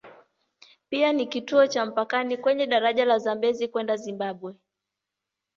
[0.89, 4.55] Pia ni kituo cha mpakani kwenye daraja la Zambezi kwenda Zimbabwe.